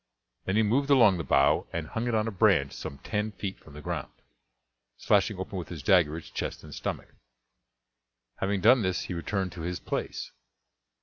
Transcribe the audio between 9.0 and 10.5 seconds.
he returned to his place.